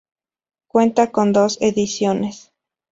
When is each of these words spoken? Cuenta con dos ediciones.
Cuenta 0.67 1.11
con 1.11 1.31
dos 1.31 1.59
ediciones. 1.61 2.51